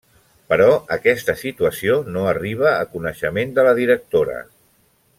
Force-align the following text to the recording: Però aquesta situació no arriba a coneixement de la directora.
Però 0.53 0.69
aquesta 0.95 1.35
situació 1.41 1.97
no 2.15 2.25
arriba 2.31 2.73
a 2.79 2.91
coneixement 2.97 3.55
de 3.59 3.67
la 3.71 3.75
directora. 3.85 4.43